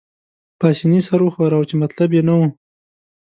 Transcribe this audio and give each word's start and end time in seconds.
پاسیني 0.59 0.99
سر 1.07 1.19
وښوراوه، 1.23 1.67
چې 1.69 1.75
مطلب 1.83 2.09
يې 2.17 2.21
نه 2.27 2.33
وو. 2.37 2.47